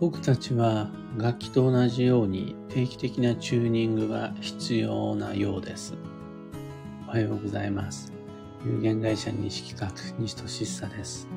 [0.00, 0.88] 僕たちは
[1.18, 5.94] 楽器と同じように定期的なチューニングが必要なようです。
[7.06, 8.10] おはようございます。
[8.64, 11.28] 有限会社西企画西俊久です。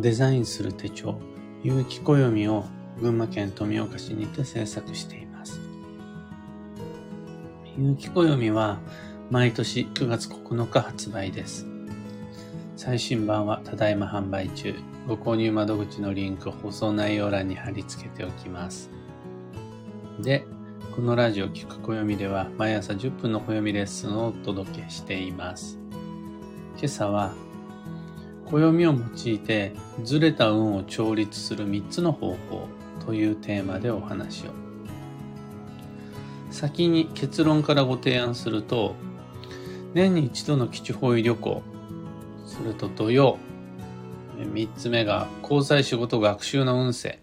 [0.00, 1.18] デザインする手帳、
[1.64, 2.66] 有機暦を
[3.00, 5.60] 群馬県富岡市にて制作しています。
[7.76, 8.78] 有機暦は
[9.28, 11.66] 毎年9月9日発売です。
[12.76, 14.72] 最新版はただいま販売中。
[15.06, 18.90] ご購入窓口のリンク放送内容欄に貼り付けておきます。
[20.20, 20.44] で、
[20.94, 25.78] このラジオ聞く暦では毎朝10分の暦レッスンをお届けしています。
[26.76, 27.32] 今朝は
[28.46, 32.68] 暦を用いてずれた運を調律する3つの方法
[33.06, 34.50] というテーマでお話を。
[36.50, 38.96] 先に結論からご提案すると、
[39.94, 41.62] 年に一度の基地方位旅行、
[42.44, 43.38] それと土曜、
[44.44, 47.20] 三つ目が交際仕事学習の運勢。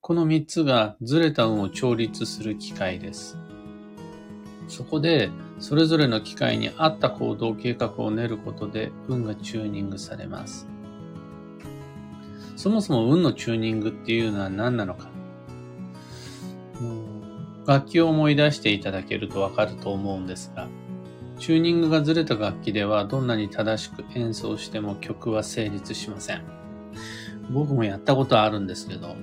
[0.00, 3.38] この三つがずれた運を調律する機会です。
[4.68, 10.68] そこで、それぞれの機会に合った行動計画を練ることで運がチューニングされます。
[12.56, 15.08] そもそも運のチューニングっていうのは何なのか。
[17.66, 20.68] 楽器を思い出していただけるとわかると思うんですが、
[21.44, 26.42] チューニングがずれた楽器ではどんなに正しく演奏しても曲は成立しません。
[27.50, 29.14] 僕もやったことあるんですけど、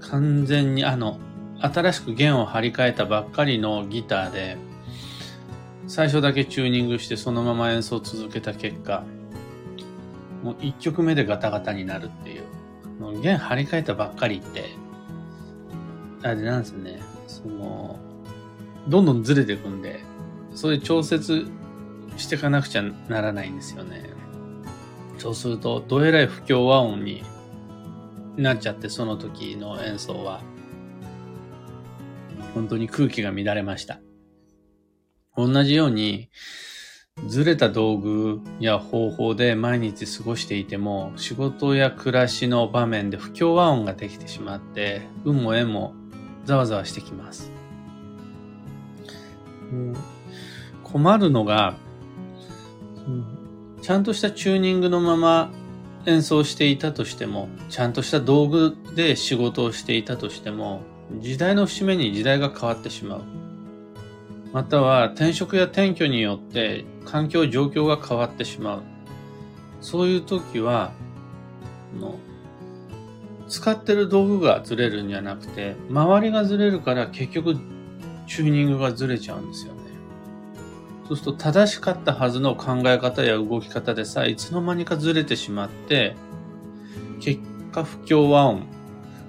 [0.00, 1.20] 完全にあの、
[1.60, 4.56] 新しく弦を張り替えたばっかりのギターで、
[5.86, 9.04] 最初だけチューニングしてそのまま演奏を続けた結果、
[10.42, 12.42] もう一曲目でガタガタになるっていう。
[13.22, 14.70] 弦張り替えたばっかりって、
[16.24, 17.96] あれなんですね、その、
[18.88, 20.00] どんどんずれていくんで、
[20.56, 21.46] そういう調節
[22.16, 24.10] していかなくちゃならないんですよね。
[25.18, 27.22] そうすると、どえらい不協和音に
[28.36, 30.40] なっちゃって、その時の演奏は、
[32.54, 34.00] 本当に空気が乱れました。
[35.36, 36.30] 同じように、
[37.28, 45.94] ずれた道具や方法で毎日過ごしていても、仕事や暮らしの場面で不協和音ができてしまって、運も縁も
[46.46, 47.52] ざわざわしてきます。
[49.70, 50.15] うん
[50.96, 51.76] 困るのが、
[53.82, 55.50] ちゃんとしたチューニングのまま
[56.06, 60.80] 演奏していたとしても、ちゃんとした道具で仕事をしていたとしても、
[61.20, 63.22] 時代の節目に時代が変わってしまう。
[64.54, 68.82] または転職や転居によって環境状況が変わってしまう。
[69.82, 70.92] そういう時は、
[72.00, 72.18] の
[73.48, 77.56] 使ってる道具がずれるんじゃなくて、周りがずれるから結局
[78.26, 79.75] チューニングがずれちゃうんですよね。
[81.08, 86.16] そうすると正しかったはずの考え方や動き方でさ、いつの間にかずれてしまって、
[87.20, 87.40] 結
[87.72, 88.66] 果不協和音、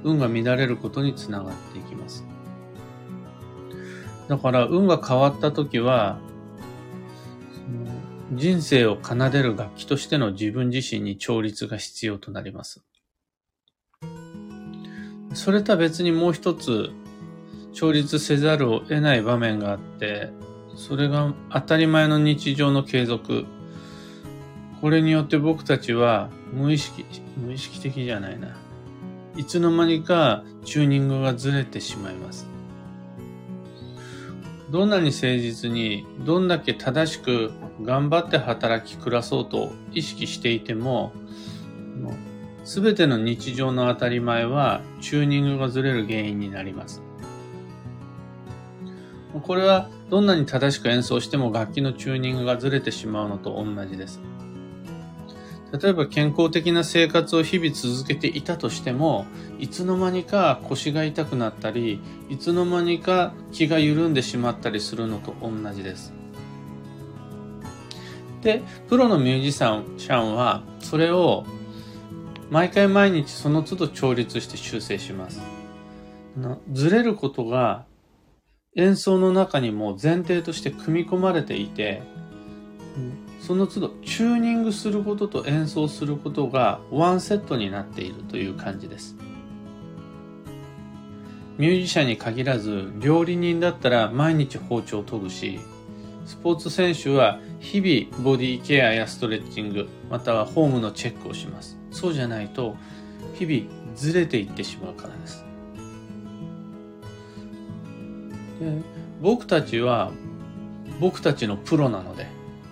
[0.04, 2.26] 運が乱れることにつながっていきます。
[4.28, 6.20] だから運が変わった時は、
[8.34, 12.84] 人生を奏でる楽器としての自分自身に調律が必要となります。
[15.34, 16.90] それとは別にもう一つ、
[17.72, 20.32] 調律せざるを得ない場面があって、
[20.78, 23.46] それが当たり前の日常の継続。
[24.80, 27.04] これによって僕たちは無意識、
[27.36, 28.56] 無意識的じゃないな。
[29.36, 32.46] いつの間にかチューニングがずれてしまいます。
[34.70, 37.52] どんなに誠実に、どんだけ正しく
[37.82, 41.12] 頑張って働き暮らそうと意識していても、
[42.64, 47.02] すべての日常の当たり前はチューニングがずれる原因になります。
[49.44, 54.20] これはどんなに正しく演奏しても楽器のチューニングがずれてしまうのと同じです。
[55.82, 59.26] 例えば健康的な生活を日々続けていたとしても、
[59.60, 62.00] いつの間にか腰が痛くなったり、
[62.30, 66.14] いつの間にか気が緩んでしまったりするのと同じです。
[68.42, 71.46] で、プロのミュージシャンは、それを
[72.50, 75.42] 毎回毎日その都度調律して修正します。
[76.72, 77.87] ずれることが
[78.78, 82.04] 演奏の中にも前提として組み込まれていて、
[83.42, 89.16] その都度チューニングすることと演奏することがワンセットになっているという感じです。
[91.58, 95.60] ミュージシャンに限らず、料理人だったら毎日包丁を研ぐし、
[96.28, 101.80] スポーツ選手は日々ボディケアやストレッチング、またはホームのチェックをします。
[101.90, 102.76] そうじゃないと、
[103.34, 105.47] 日々ずれていってしまうからです。
[108.60, 108.82] で
[109.22, 110.12] 僕たちは
[111.00, 112.28] 僕たちのプロなので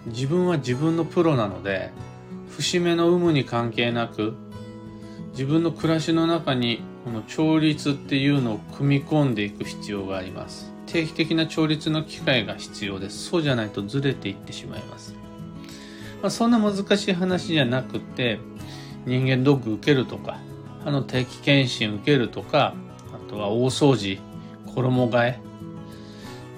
[0.07, 1.91] 自分は自分のプロなので
[2.49, 4.35] 節目の有無に関係なく
[5.31, 10.73] 自分の暮らしの中にこの調律っていうのを組み込んでいく必要があります。
[10.87, 13.25] 定期的な調律の機会が必要です。
[13.25, 15.13] そうじゃないとずれていってしまいます。
[16.21, 18.39] まあ、そんな難しい話じゃなくて、
[19.05, 20.39] 人間ドック受けるとか、
[20.85, 22.73] あの定期検診受けるとか、
[23.13, 24.19] あとは大掃除、
[24.73, 25.39] 衣替え、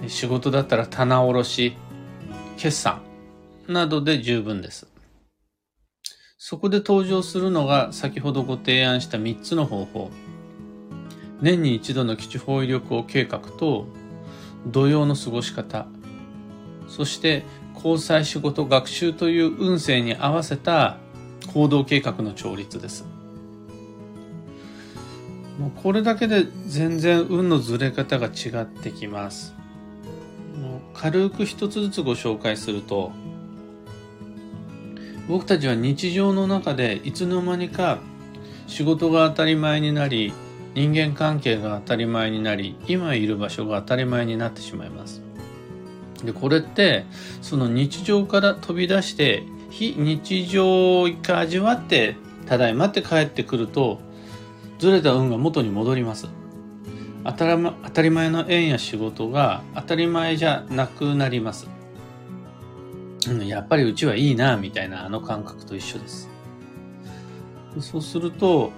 [0.06, 1.76] 仕事だったら棚卸し、
[2.56, 3.02] 決算
[3.66, 4.86] などで十分です。
[6.38, 10.10] そこで登場するのが先ほどご提案した3つの方法。
[11.40, 13.86] 年に一度の基地方位旅行計画と
[14.66, 15.86] 土曜の過ごし方、
[16.88, 17.44] そして
[17.74, 20.96] 交際仕事学習という運勢に合わせた
[21.52, 23.04] 行動計画の調律です。
[25.58, 29.57] もうこれだけで全然運のずれ方が違ってきます。
[31.00, 33.12] 軽く一つずつご紹介すると、
[35.28, 37.98] 僕たちは日常の中でいつの間にか
[38.66, 40.32] 仕事が当たり前になり、
[40.74, 45.22] 人間関係が当たり前になり今いる場所が当たり前になってしまいます。
[46.24, 47.04] でこれって
[47.42, 52.16] その日常から飛び出して非日常を一回味わって
[52.46, 54.00] ただいまって帰ってくると
[54.78, 56.37] ずれた運が元に戻ります。
[57.24, 61.68] 当たり当たり前の縁や仕事が当たり前じゃなくなります、
[63.28, 66.28] うん、やっぱりうちはいいなみたいなあの感覚と一緒です
[67.80, 68.72] そうすると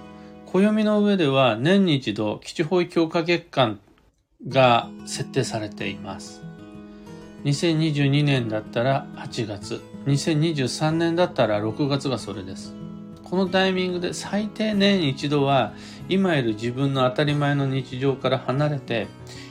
[0.45, 3.79] 暦の上では年に一度基地方位強化月間
[4.47, 6.41] が設定されています。
[7.45, 12.75] 2022年だったら8月、2023年だったら6月がそれです。
[13.31, 15.73] このタイミングで最低年一度は
[16.09, 19.07] 今いる自分の当たり前の日常から離れて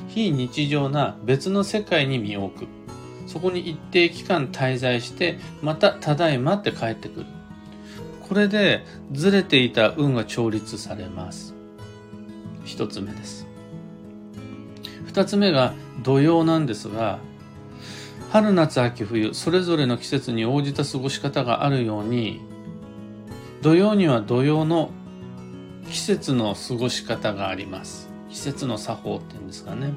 [0.08, 2.68] 非日常な別の世界に身を置く。
[3.26, 7.26] そこに一定期間滞在してまたただいまって帰ってくる。
[8.28, 11.54] これでずれていた運が調律されます。
[12.66, 13.46] 一つ目です。
[15.06, 15.72] 二つ目が
[16.02, 17.18] 土曜なんですが、
[18.30, 22.49] 春夏秋冬それぞれの季節に応じた過ごし方があるように、
[23.62, 24.90] 土曜には土曜の
[25.90, 28.08] 季節の過ごし方があります。
[28.30, 29.92] 季節の作法っていうんですかね。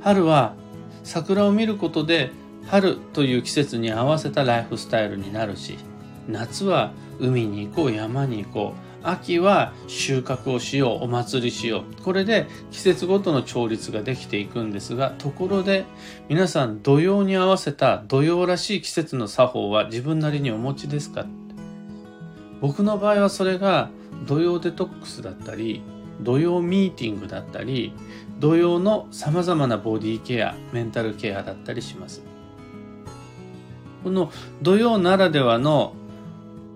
[0.00, 0.54] 春は
[1.02, 2.30] 桜を見ることで
[2.66, 5.76] 春という季節に合わせたライフスタイルになるし、
[6.26, 15.84] 夏は海に行こう山に行こう秋は収穫をしようお祭りしようこれで季節ごとの調律ができていくんですがところで
[16.30, 21.26] 皆さん土曜に合わせた土曜らしい季節の作法は自分なりにお持ちですか？
[22.64, 23.90] 僕の場合はそれが
[24.24, 25.82] 土曜デトックスだったり
[26.22, 27.92] 土曜ミーティングだったり
[28.38, 32.22] 土曜の様々なボディケアメンタルケアだったりします
[34.02, 34.32] この
[34.62, 35.92] 土曜ならではの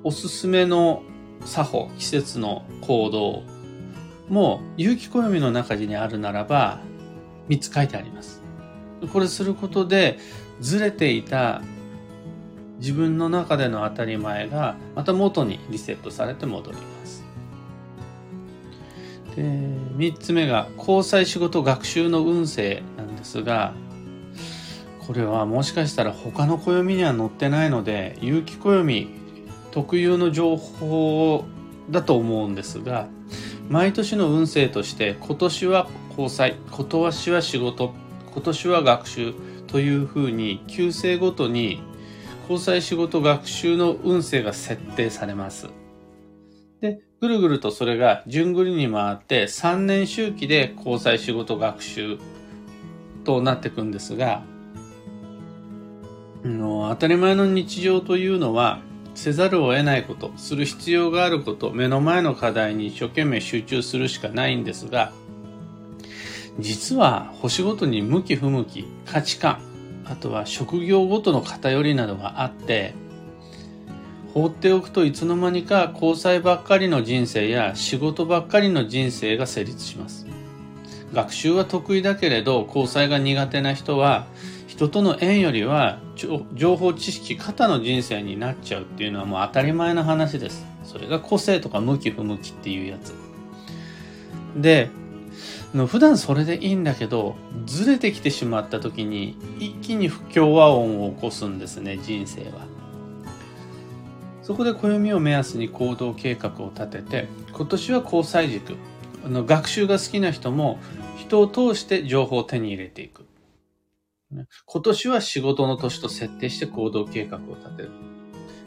[0.04, 1.02] おすすめの
[1.46, 3.42] 作法、季節の行動
[4.28, 6.80] も有機暦の中にあるならば
[7.48, 8.42] 3つ書いてあります。
[9.10, 10.18] これすることで
[10.60, 11.62] ずれていた
[12.78, 17.24] 自分の中での当たり前がまた元にリセットされて戻ります。
[19.36, 23.72] で3つ目が交際仕事学習の運勢なんですが
[25.06, 29.08] これはもしかしたら他の暦には載ってないので有機暦
[29.70, 31.44] 特有の情報
[31.88, 33.08] だと思うんですが
[33.68, 37.94] 毎年の運勢として今年は交際今年は仕事
[38.32, 39.34] 今年は学習
[39.68, 41.80] というふうに旧姓ごとに
[42.48, 45.68] 交際仕事学習の運勢が設定されます。
[46.80, 52.18] で、ぐるぐるとそれが順繰りに回って3年周期で交際仕事学習
[53.24, 54.42] となっていくんですが、
[56.42, 58.80] 当たり前の日常というのは
[59.14, 65.12] せざるを得ないこと、する必要があること、目の前の課題に一生懸命集中するしかないんですが、
[66.60, 69.60] 実は星ごとに向き不向き、価値観、
[70.10, 72.94] あとは職業ごとの偏りなどがあって、
[74.34, 80.26] 放っておくといつの間にか交際ばっかりの人生や仕事ばっかりの人生が成立します。
[81.12, 84.26] 学習は得意だけれど交際が苦手な人は
[84.66, 86.00] 人との縁よりは
[86.54, 93.14] 情報知識型の人生になっちゃうっていうのはもう当たり前の話ですそれが個性とか向き不向きっていうやつ
[94.56, 94.90] で
[95.74, 102.66] 普段それでいいんだけどずれてきてしまった時に一気に不協和音を起こすんですね人生は
[104.42, 108.76] そこで暦を目安に行動計画を立てて今年は交際軸
[109.24, 110.78] あの学習が好きな人も
[111.16, 113.26] 人を通して情報を手に入れていく
[114.66, 117.90] 今年は仕事の年と設定して行動計画を立てる。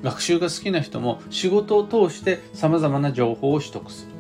[0.04, 4.11] 学習が好きな人も仕事を通して様々な情報を取得する。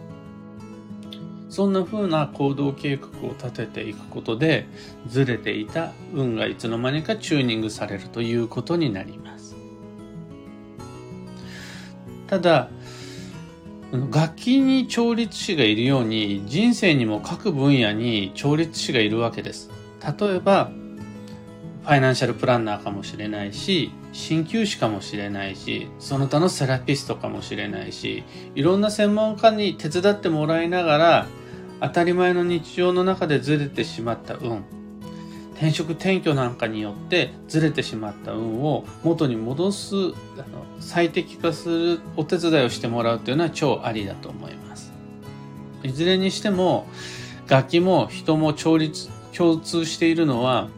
[1.51, 4.67] そんな風な行動計画を立てていくことで、
[5.07, 9.53] ずれていた運がいつの間にかチューニングされるということになります。
[12.27, 12.69] ただ、
[13.91, 19.69] 楽器に調律師がいるように人生にも各分野に調律師がいるわけです。
[20.19, 20.71] 例えば、
[21.83, 28.23] ファイナンシャルプランナーかもしれないし、鍼灸師かもしれないし、その他のセラピストかもしれないし、
[28.55, 31.27] いろんな専門家に手伝ってもらいながら、
[31.81, 34.63] 当たり前の日常の中でずれてしまった運、
[35.55, 40.13] 転職転居なんかによってずれてしまった運を元に戻す、あの
[40.79, 44.91] 最適化するお手伝いをしてもらうというのは超ありだと思います。
[45.83, 46.87] いずれにしても、
[47.47, 50.69] 楽器も人も調律、共通しているのは、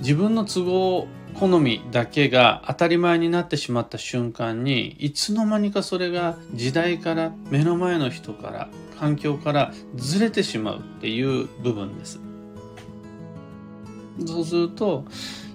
[0.00, 12.20] 自分の都合好みだけが当たり前になってしまった瞬間にいつの間にかそれが時代から目の前の人から環境からずれてしまうっていう部分です。
[14.26, 15.04] そうすると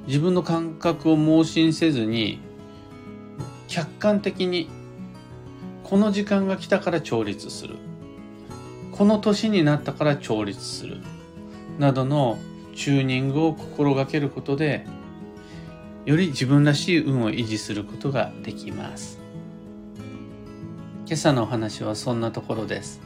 [0.07, 2.39] 自分の感覚を盲信せずに
[3.67, 4.69] 客観的に
[5.83, 7.75] この時間が来たから調律する
[8.91, 10.97] この年になったから調律する
[11.77, 12.39] などの
[12.75, 14.85] チューニングを心がけることで
[16.07, 19.19] より自分らしい運を維持することができます。
[21.05, 23.01] 今朝のお話はそんなところです。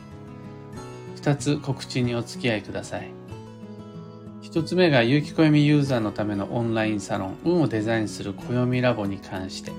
[1.16, 3.10] 2つ告知にお付き合いください。
[4.44, 9.72] 1つ目が有機暦ユーザーのためのオンラインサロン運をデザインする暦ラボに関して。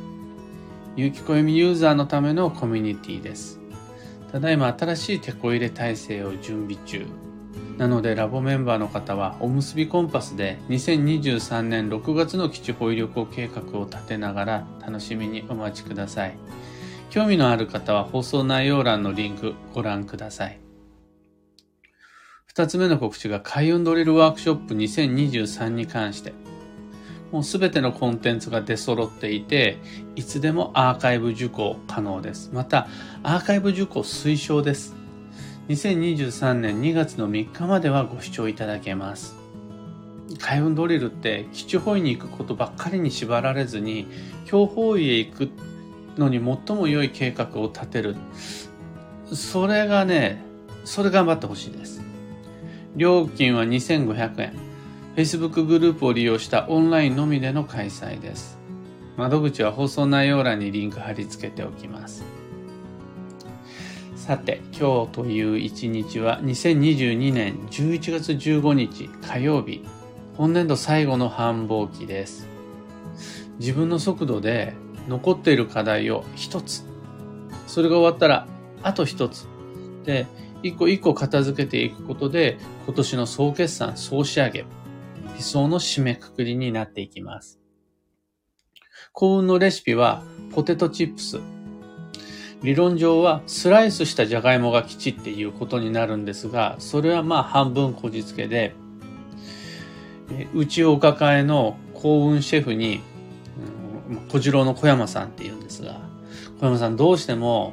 [0.96, 3.60] 有機暦ユーザーのためのコミュニティです。
[4.32, 7.06] ただいま新しいテこ入れ体制を準備中。
[7.82, 16.38] なのでラボメンバーの方はおむすびコンパスで2023年6月の基地保医旅行計画を立てながら楽しみにお待ちください。
[17.10, 20.60] 興味のある方は放送内容欄のリンクご覧ください。
[22.46, 26.34] 二つ目の告知が開運ドリルワークショップ2023に関して、
[27.32, 29.78] もうすべてのコンテンツが出揃っていて、
[30.14, 32.50] いつでもアーカイブ受講可能です。
[32.52, 32.86] また、
[33.24, 35.01] アーカイブ受講推奨です。
[35.68, 39.36] 2023年2月の3日まではご視聴いただけます。
[40.40, 44.08] 開運ドリルって基地方位に行くことばっかりに縛られずに
[44.44, 45.50] 強方位へ行く
[46.16, 48.16] のに最も良い計画を立てる。
[49.32, 50.42] それがね
[50.84, 52.02] それ頑張ってほしいです。
[52.96, 54.54] 料金は2500円
[55.14, 58.58] Facebook グループを利用したオンラインのみでの開催です。
[59.16, 62.41] 窓口は放送内容欄にリンク貼り付けておきます。
[64.22, 69.84] さて、今日という一日は2022年11月15日火曜日、
[70.36, 72.46] 本年度最後の繁忙期です。
[73.58, 74.74] 自分の速度で
[75.08, 76.84] 残っている課題を一つ、
[77.66, 78.46] それが終わったら
[78.84, 79.48] あと一つ、
[80.04, 80.28] で、
[80.62, 84.64] 一個一個片付けていくことで今年の総決算、総仕上げ、
[85.36, 87.58] 理想の締めくくりになっていきます。
[89.12, 91.40] 幸運のレシピはポテトチップス、
[92.62, 98.74] 理論上はスライスしたじゃがいもが吉っていうことになるんですが、それはまあ半分こじつけで、
[100.54, 103.00] うちお抱えの幸運シェフに、
[104.08, 106.00] うん小次郎の小山さんって言うんですが、
[106.60, 107.72] 小山さんどうしても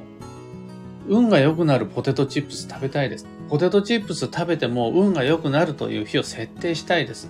[1.08, 3.28] 運が良くなるポテトチップス食べたいです。
[3.50, 7.30] ポテトチップス食べても運が良くなるという日を設定したいです。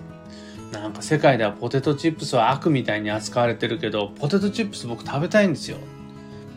[0.72, 5.78] なんか世界ではポテトチップスは悪みたいに扱われてるけど、ポテトチップス僕食べたいんですよ。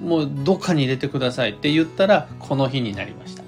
[0.04, 3.44] もうどっかに入れてくださいって言ったらこの日になりました。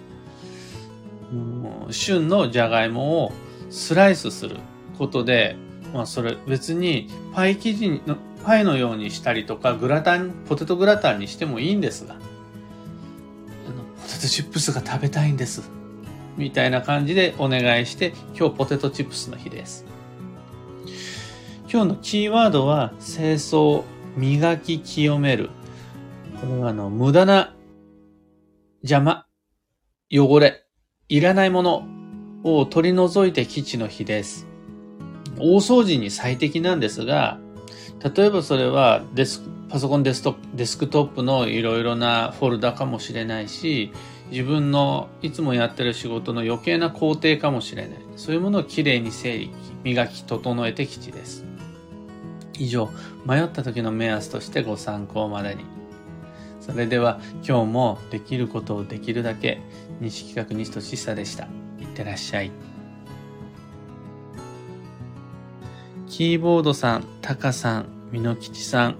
[1.92, 3.34] 旬のじゃがいもを
[3.70, 4.58] スライスする
[4.98, 5.58] ことで、
[5.94, 15.70] まあそれ別にパイ生地の、パイのようにしたりとかグラタン、ポテトグラタンにしてもいいんですが、あのポテトチップスが食べたいんです。
[16.38, 19.86] みたいな感じでお願いして、今日ポテトチップスの日です。
[21.72, 23.84] 今日のキーワードは、清掃、
[24.16, 25.50] 磨き、清める、
[26.42, 27.56] これはあの、無駄な
[28.82, 29.26] 邪魔、
[30.12, 30.66] 汚れ、
[31.10, 31.88] いらないもの
[32.44, 34.48] を取り除いて基地の日です。
[35.38, 37.40] 大掃除に最適なんですが、
[38.16, 43.92] 例えばそれはデスパソコンデストデスクトップのいろいろなフォルダかもしれないし、
[44.32, 48.00] 自分のいつもやってる仕事の余計な工程かもしれない。
[48.16, 49.52] そういうものをきれいに整理、
[49.84, 51.46] 磨き、整えて基地です。
[52.58, 52.90] 以上、
[53.26, 55.75] 迷った時の目安としてご参考までに。
[56.66, 59.62] それでは今日もできることをできるだけ
[60.02, 61.48] 西企画西俊久でした。
[61.80, 62.52] いってらっしゃい。
[66.08, 68.96] キーボードさん、タカさん、ミノキチさん、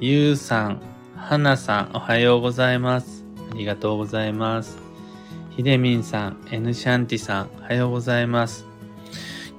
[0.00, 0.80] ユウさん、
[1.16, 3.24] ハナさん、おはようございます。
[3.52, 4.78] ありがとうございます。
[5.50, 8.73] ひでみんさん、エヌシャンティさん、おはようございます。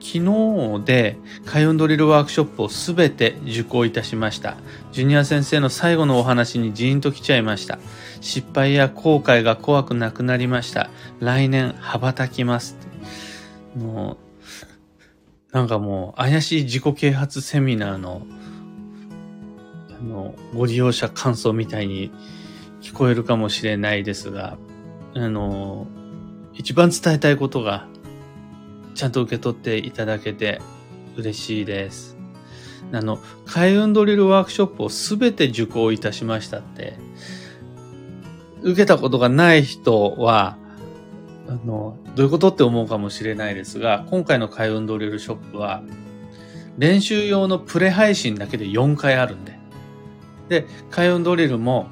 [0.05, 4.55] 昨日で開運ドリルワークショップをすべて受講いたしました。
[4.91, 7.79] ジュニア先生の最後のお話にジーンと来ちゃいました。
[8.21, 10.91] 失敗や後悔が怖くなくなりました。
[11.19, 12.77] 来年羽ばたきます。
[13.75, 14.17] も
[15.51, 18.27] う、なんかもう怪しい自己啓発セミナーの、
[19.99, 22.11] あの、ご利用者感想みたいに
[22.79, 24.59] 聞こえるかもしれないですが、
[25.15, 25.87] あの、
[26.53, 27.87] 一番伝えたいことが、
[28.95, 30.61] ちゃんと受け取っていただけて
[31.15, 32.17] 嬉しいです。
[32.91, 36.97] あの、開運ドリルワークショップをすべて受講いたしましたって、
[38.61, 40.57] 受けたことがない人は、
[41.47, 45.83] あの、どういうことって思うかもしれないですが、今回の開運ドリルショップは、
[46.77, 49.59] 練習用のプレ配信だけで4回あるんで。
[50.49, 51.87] で、開運ドリルも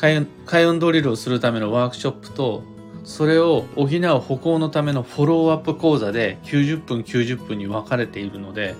[0.00, 2.62] 開運、開運ドリルをするためのワークショップと、
[3.04, 8.74] それを補う歩行のためのフォローアップ講座で90分90分に分かれているので、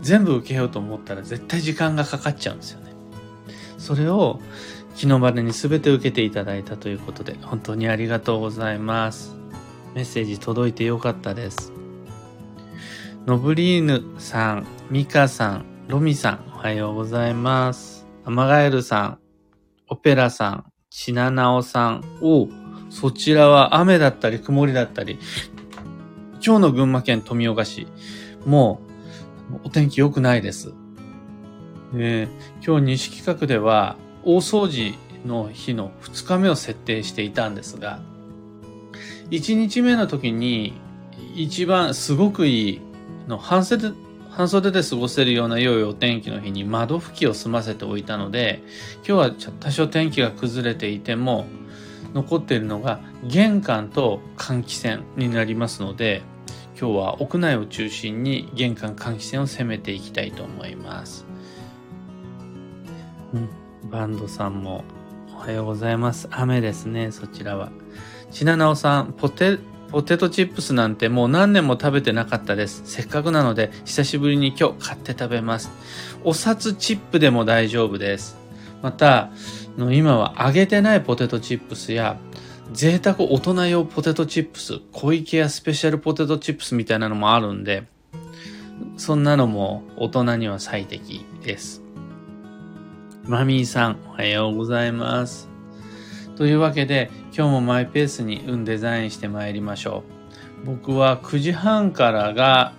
[0.00, 2.92] 全部受けようと思ったら絶対時間がかかっちゃうんですよね。
[3.78, 4.40] それを
[4.94, 9.34] 昨日までに全て受けていただいたということで、本当にありがとうございます。
[9.94, 11.72] メッセージ届いてよかったです。
[13.26, 18.06] ノブリーヌさん、ミカさん、ロミさん、おはようございます。
[18.24, 19.18] アマガエルさん、
[19.88, 22.48] オペラさん、シナナオさん、お
[22.94, 25.18] そちらは雨だったり曇りだったり、
[26.34, 27.88] 今日の群馬県富岡市、
[28.46, 28.80] も
[29.50, 30.72] うお天気良くないです。
[31.96, 34.94] えー、今日西企画では大掃除
[35.26, 38.00] の日の2日目を設定していたんですが、
[39.30, 40.74] 1日目の時に
[41.34, 42.80] 一番すごくいい
[43.26, 43.90] の半袖
[44.30, 48.62] 半袖で過ごせるような良いお天気の日に窓拭きを済ませておいたので、
[48.98, 51.46] 今日は多少天気が崩れていても、
[52.14, 56.22] 残っているのが玄関と換気扇になりますので、
[56.78, 61.26] 今日は屋内を中心に玄関換気扇を攻めていきたいと思います。
[63.32, 64.84] うん、バンドさんも
[65.34, 66.28] おはようございます。
[66.30, 67.70] 雨ですね、そちらは。
[68.30, 69.58] ちななおさん、ポテ
[69.90, 72.82] ポテトチップスなんてもう何年も食べてなかったです。
[72.84, 75.70] せっかくなので久しぶりに今日買って食べます。
[76.24, 78.36] お札チップでも大丈夫です。
[78.82, 79.30] また、
[79.76, 82.18] の今は揚げてないポテトチップスや
[82.72, 87.84] 贅沢大人用ポテトチップス、小池やスペシャルポテトチップスみたいなのもあるんで、
[88.96, 91.82] そんなのも大人には最適です。
[93.24, 95.48] マミーさん、おはようございます。
[96.36, 100.02] というわけで、今日もマイペースに運デザインして参りましょ
[100.62, 100.66] う。
[100.66, 102.72] 僕は9時半からが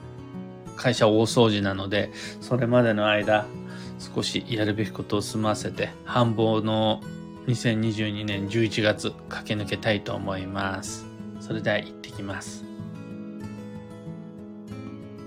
[0.76, 3.46] 会社大掃除なので、それまでの間、
[4.00, 7.02] 少しやるべきことを済ませて、繁忙の
[7.48, 11.06] 2022年11月駆け抜けたいと思います。
[11.40, 12.75] それでは行ってきます。